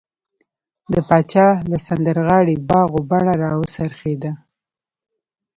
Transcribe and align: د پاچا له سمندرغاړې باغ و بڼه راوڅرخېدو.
د 0.93 0.95
پاچا 1.07 1.47
له 1.69 1.77
سمندرغاړې 1.85 2.55
باغ 2.69 2.89
و 2.95 2.99
بڼه 3.09 3.33
راوڅرخېدو. 3.43 4.31